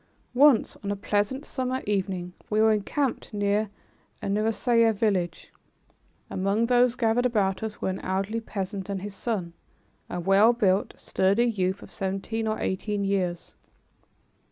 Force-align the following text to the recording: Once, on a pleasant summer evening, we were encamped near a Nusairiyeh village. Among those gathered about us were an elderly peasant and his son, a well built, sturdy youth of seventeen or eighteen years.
Once, 0.33 0.75
on 0.83 0.89
a 0.91 0.95
pleasant 0.95 1.45
summer 1.45 1.83
evening, 1.85 2.33
we 2.49 2.59
were 2.59 2.71
encamped 2.73 3.31
near 3.31 3.69
a 4.19 4.25
Nusairiyeh 4.25 4.95
village. 4.95 5.53
Among 6.27 6.65
those 6.65 6.95
gathered 6.95 7.27
about 7.27 7.61
us 7.61 7.83
were 7.83 7.89
an 7.89 7.99
elderly 7.99 8.39
peasant 8.41 8.89
and 8.89 9.03
his 9.03 9.13
son, 9.15 9.53
a 10.09 10.19
well 10.19 10.53
built, 10.53 10.93
sturdy 10.97 11.45
youth 11.45 11.83
of 11.83 11.91
seventeen 11.91 12.47
or 12.47 12.59
eighteen 12.59 13.03
years. 13.05 13.55